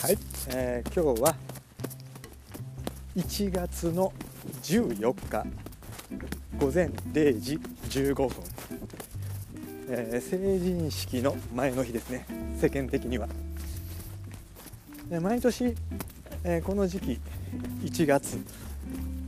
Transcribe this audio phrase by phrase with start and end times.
[0.00, 1.36] はい、えー今日は
[3.16, 4.12] 1月の
[4.62, 5.46] 14日
[6.58, 7.58] 午前0時
[7.90, 8.30] 15分、
[9.90, 12.24] えー成人式の前の日ですね。
[12.58, 13.28] 世間的には、
[15.20, 15.74] 毎年、
[16.44, 17.20] えーこの時期
[17.82, 18.38] 1月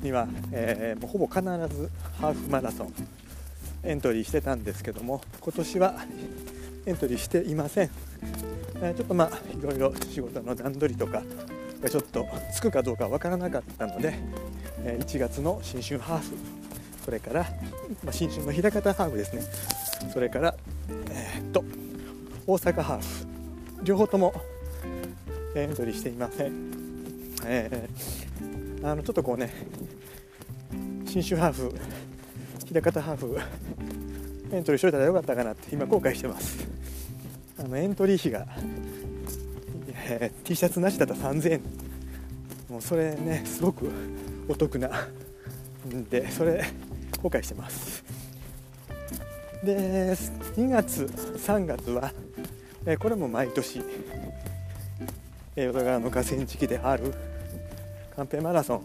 [0.03, 1.43] には、えーもうほぼ必
[1.77, 2.95] ずハーフマラソン
[3.83, 5.95] エントリーしてたんですけども今年は
[6.87, 7.91] エントリーしていません。
[8.83, 11.23] えちょっとまあいろいろ仕事の段取りとか
[11.81, 14.15] がちょっとつくかどうかわからなかったので、
[14.85, 16.37] え1月の新春ハーフ。
[17.05, 17.43] それから、
[18.05, 19.43] まあ、新春の枚方ハーフですね。
[20.13, 20.55] それから
[21.11, 21.65] えーっと
[22.47, 23.27] 大阪ハーフ。
[23.85, 24.35] 両方とも
[25.55, 26.53] エントリーしていません、
[27.45, 28.23] えー
[28.85, 29.53] あのちょっとこうね
[31.07, 31.73] 新春ハーフ
[32.73, 33.39] 枚方ハーフ
[34.51, 36.72] エントリーしといたらよかったかなって今後悔してます。
[37.59, 38.47] あのエントリー費が、
[40.09, 41.61] えー T シャツなしだったら3000円
[42.69, 43.91] もうそれねすごく
[44.49, 44.89] お得な
[45.87, 46.65] んでそれ
[47.23, 48.05] 後悔してます。
[49.63, 49.77] で
[50.57, 52.13] 2月3月は、
[52.85, 53.81] えーこれも毎年
[55.55, 57.15] えー淀川の河川敷である
[58.17, 58.83] カンペマラソン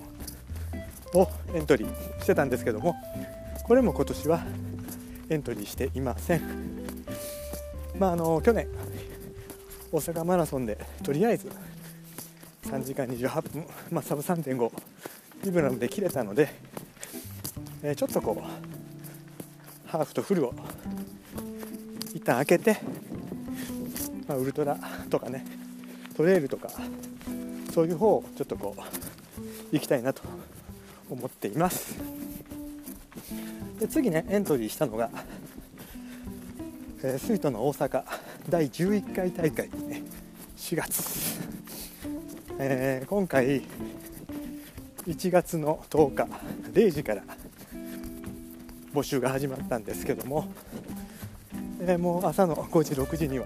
[1.17, 2.95] をエントリーしてたんですけども
[3.63, 4.45] これも今年は
[5.29, 6.76] エントリーしていません。
[7.99, 8.67] まああの去年
[9.91, 11.49] 大阪マラソンでとりあえず
[12.65, 14.71] 3時間28分、まあ、サブ3.5
[15.43, 16.49] リブラムで切れたので、
[17.81, 20.53] えーちょっとこうハーフとフルを
[22.13, 22.77] 一旦開けて、
[24.27, 24.77] まあ、ウルトラ
[25.09, 25.45] とかね
[26.15, 26.69] トレイルとか
[27.73, 28.81] そういう方をちょっとこう
[29.71, 30.23] 行きたいなと
[31.09, 31.95] 思っています。
[33.79, 35.09] で次ねエントリーしたのが、
[37.03, 38.03] えースイートの大阪
[38.49, 40.01] 第11回大会、ね、
[40.57, 41.39] 4月、
[42.59, 43.61] えー今回
[45.05, 46.27] 1月の10日
[46.73, 47.23] 0時から
[48.93, 50.47] 募集が始まったんですけども、
[51.81, 53.45] えーもう朝の5時6時には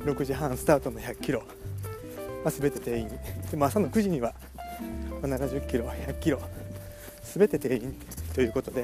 [0.00, 1.44] 6時半スタートの100キロ、
[2.44, 3.08] まあ、全て定員。
[3.50, 4.34] でも朝の9時には
[5.22, 6.40] 70キロ100キロ
[7.22, 7.94] 全て定員
[8.34, 8.80] ということで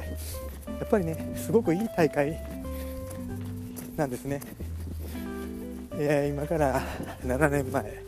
[0.78, 2.38] やっぱりねすごくいい大会
[3.96, 4.40] なんですね、
[5.94, 6.82] えー今から
[7.24, 8.02] 7年前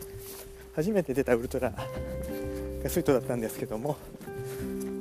[0.75, 3.97] 初めて出たウルトラがスイートだったんですけども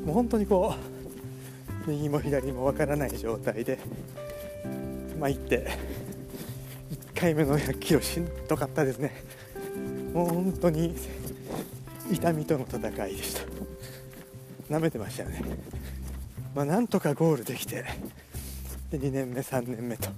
[0.07, 0.75] もう本当にこ
[1.87, 3.79] う右も左もわからない状態で
[5.21, 5.69] まあ行って
[7.15, 9.13] 1回目の100キロしんどかったですね。
[10.15, 10.95] もう本当に
[12.11, 13.43] 痛みとの戦いでした。
[14.71, 15.43] 舐めてましたよね。
[16.55, 17.85] まあなんとかゴールできて
[18.91, 20.09] で2年目3年目と。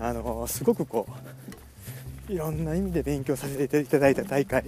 [0.00, 1.06] あのすごくこ
[2.28, 4.64] ういろんな意味で勉強させていただいた大会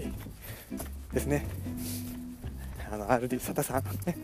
[1.12, 1.46] ですね。
[2.92, 4.18] あの RD 佐田さんね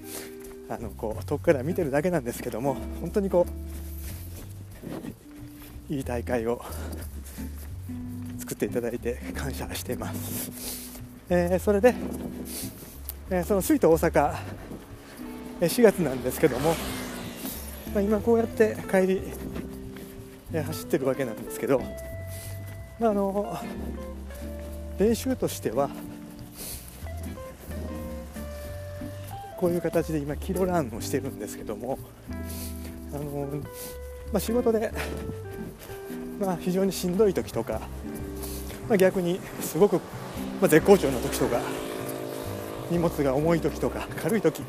[0.68, 3.46] あのこう遠くから見てるだけなんですけども本当にこ
[5.88, 6.62] ういい大会を
[8.38, 10.50] 作っていただいて感謝しています、
[11.30, 11.94] えーそれで、
[13.30, 14.36] えーそのスイート大阪
[15.62, 16.74] えー4月なんですけども、
[17.94, 19.22] まあ、今こうやって帰り、
[20.52, 21.80] 走ってるわけなんですけど、
[22.98, 23.58] まあ、あの
[24.98, 25.90] 練習としては
[29.58, 31.98] こういう形で今キロランをしてるんですけども
[33.12, 33.48] あの、
[34.32, 34.92] まあ、仕事で、
[36.40, 37.80] まあ、非常にしんどい時とか、
[38.88, 40.00] まあ、逆にすごく、ま
[40.66, 41.60] あ、絶好調の時とか
[42.90, 44.62] 荷物が重い時とか軽い時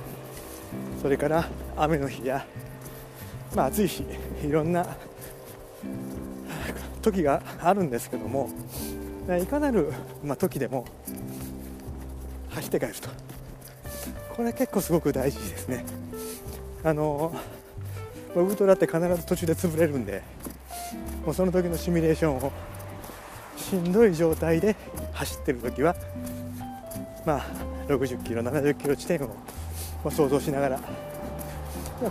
[1.02, 1.48] それから
[1.78, 2.46] 雨の日や、
[3.56, 4.04] まあ、暑い日
[4.44, 4.98] いろんな
[7.02, 8.50] 時があるんですけども
[9.42, 9.94] いかなる、
[10.24, 10.86] ま、時でも
[12.50, 13.10] 走って帰ると。
[14.36, 15.86] これ結構すごく大事ですね。
[16.84, 17.34] あの
[18.36, 20.22] ウルトラって必ず途中で潰れるんで
[21.26, 22.52] もうその時のシミュレーションを
[23.58, 24.76] しんどい状態で
[25.12, 25.96] 走ってる時は
[27.26, 27.46] まあ
[27.88, 29.34] 60キロ70キロ地点をま
[30.06, 30.80] あ想像しながら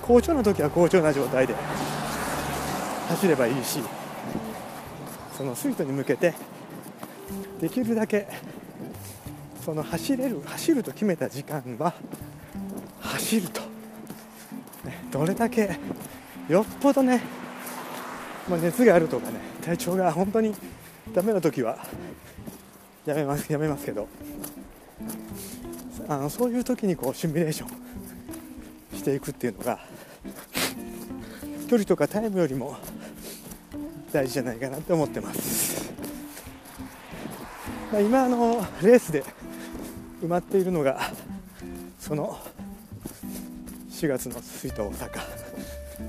[0.03, 1.55] 好調な時は好調な状態で
[3.09, 3.81] 走ればいいし
[5.39, 6.35] そのスイートに向けて
[7.61, 8.27] できるだけ
[9.65, 11.95] その走れる走ると決めた時間は
[13.01, 15.79] 走ると、ねどれだけ
[16.49, 17.23] よっぽどね、
[18.49, 20.53] まあ、熱があるとかね体調が本当に
[21.15, 21.79] ダメな時は
[23.07, 24.09] やめますやめますけど。
[26.11, 29.79] あのそういう時にこうシミュレーションしていくっていうのが
[31.69, 32.79] 距離とかタイムよりも
[34.13, 35.93] 大事じゃないかなって思ってます。
[37.93, 39.25] まあ、今あのレースで
[40.23, 41.01] 埋まっているのが
[41.99, 42.39] その
[43.91, 45.49] 4月の水筒大阪。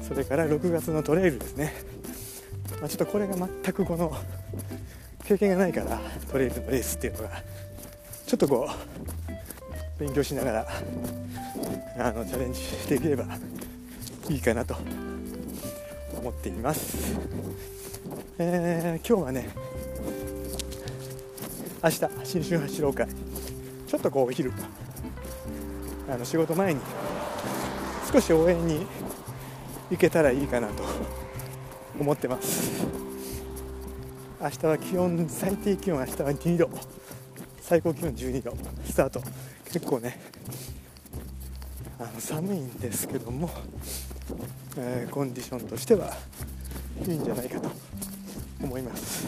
[0.07, 1.73] それから6月のトレイルですね、
[2.79, 4.15] まあ、ちょっとこれが全くこの
[5.25, 5.99] 経験がないから
[6.31, 7.29] トレイルのレースっていうのが
[8.25, 10.67] ちょっとこう勉強しながら
[11.99, 13.25] あのチャレンジできれば
[14.29, 14.75] いいかなと
[16.17, 17.19] 思っています、
[18.37, 19.49] えー、今日はね
[21.83, 23.07] 明日新春走ろう会。
[23.87, 24.51] ちょっとこうお昼
[26.09, 26.79] あの仕事前に
[28.11, 28.85] 少し応援に
[29.89, 30.83] 行けたらいいかなと
[31.99, 32.85] 思ってます。
[34.41, 36.69] 明日は気温最低気温明日は2度。
[37.61, 38.57] 最高気温12度。
[38.85, 39.21] スタート。
[39.65, 40.19] 結構ね
[41.99, 43.49] あの寒いんですけども、
[44.77, 46.15] えー、コンディションとしては
[47.05, 47.88] いいんじゃないかと。
[48.61, 49.27] 思います。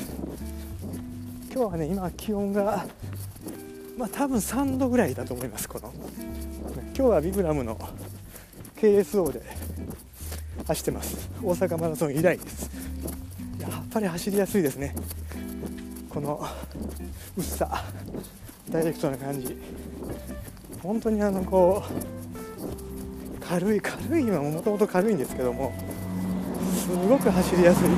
[1.54, 2.86] 今日はね今気温が
[3.98, 5.94] まあ多分3度ぐらいだと思いますこの。
[6.94, 7.78] 今日はビブラムの
[8.78, 9.42] KSO で
[10.68, 11.30] 走ってます。
[11.42, 12.70] 大阪マラソン以来です。
[13.60, 14.96] やっぱり走りやすいですね。
[16.10, 16.46] この
[17.38, 17.86] 薄さ
[18.70, 19.58] ダイレクトな感じ。
[20.84, 25.74] 本当にあのこう軽い軽い今もともと軽いんですけども
[26.76, 27.90] すごく走りやすい、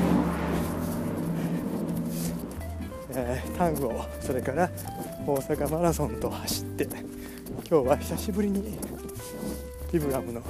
[3.56, 4.68] タンゴそれから
[5.26, 6.88] 大阪マラソンと走って
[7.70, 8.76] 今日は久しぶりに
[9.92, 10.42] ビブラムの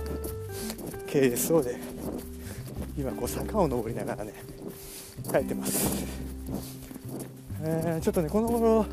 [1.06, 1.78] KSO で
[2.96, 4.32] 今こう坂を登りながらね
[5.30, 6.06] 帰ってます、
[7.62, 8.86] えー、ちょっとねこの頃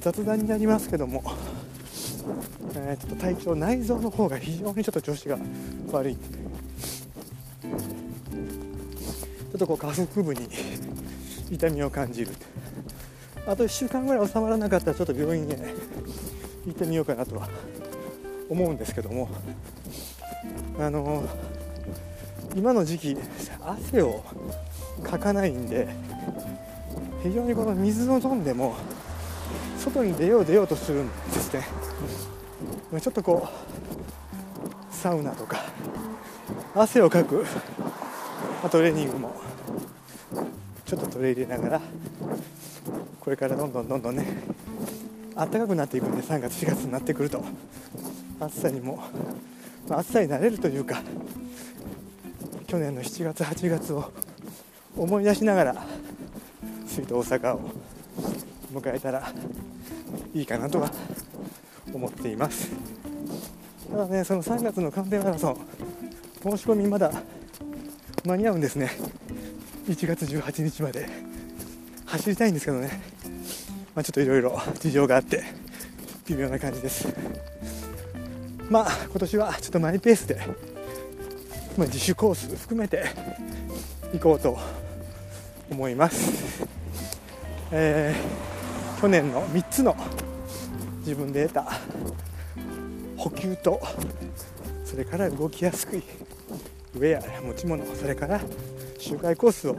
[0.00, 1.22] 雑談になりますけども、
[2.74, 5.38] えー、ちょっと体調内臓の方が非常にちょっと調子が
[5.92, 6.16] 悪い。
[6.16, 10.48] ちょっとこう下腹部に
[11.50, 12.32] 痛みを感じる。
[13.46, 15.56] あと1週間ぐらい収まらなかったらちょっと病院へ
[16.66, 17.48] 行ってみようかなとは
[18.48, 19.28] 思うんですけども。
[20.78, 21.24] あの
[22.54, 23.16] 今の時期
[23.64, 24.22] 汗を
[25.02, 25.88] かかないんで
[27.22, 28.74] 非常にこの水を飲んでも
[29.78, 31.62] 外に出よう出ようとするんですね。
[33.00, 35.58] ちょっとこうサウナとか
[36.74, 37.44] 汗をかく
[38.70, 39.34] トレーニングも
[40.84, 41.80] ちょっと取り入れながら
[43.22, 44.26] これからどんどんどんどんね
[45.36, 47.44] 暖かくなっていくんで3月4月になってくると。
[48.40, 48.98] 暑さにも、
[49.88, 51.00] まあ、暑さに慣れるというか
[52.66, 54.10] 去年の7月8月を
[54.96, 55.86] 思い出しながら
[56.88, 57.70] 水戸大阪を
[58.72, 59.32] 迎えたら
[60.34, 60.90] いいかなとは
[61.92, 62.72] 思っています。
[63.88, 65.56] ただねその3月のカンペマラソン
[66.42, 67.12] 申し込みまだ
[68.24, 68.90] 間に合うんですね。
[69.86, 71.21] 1月18日まで。
[72.12, 73.00] 走りたいんですけどね、
[73.94, 75.44] まあ、ちょっといろいろ事情があって
[76.26, 77.08] 微妙な感じです。
[78.68, 80.36] まあ今年はちょっとマイペースで、
[81.78, 83.04] まあ、自主コース含めて
[84.12, 84.58] 行こうと
[85.70, 86.66] 思います、
[87.70, 89.96] えー、去年の3つの
[90.98, 91.80] 自分で得た
[93.16, 93.80] 補給と
[94.84, 98.40] それから動きやすくウェア持ち物それから
[98.98, 99.76] 周回コースを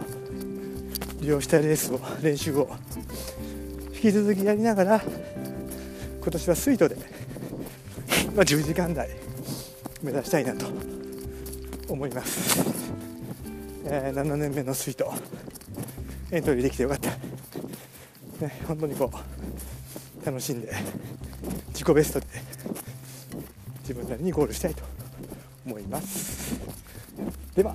[1.23, 2.69] 利用したレースを練習を。
[3.93, 5.01] 引き続きやりながら
[6.21, 6.97] 今年は水途で
[8.35, 9.09] まあ、10時間台
[10.01, 10.65] 目指したいなと
[11.87, 12.59] 思います、
[13.85, 15.05] えー、7年目の水筒
[16.31, 17.11] エントリーできてよかった、
[18.45, 19.09] ね、本当にこ
[20.21, 20.73] う楽しんで
[21.69, 22.27] 自己ベストで
[23.83, 24.83] 自分なりにゴールしたいと
[25.65, 26.59] 思います。
[27.55, 27.73] では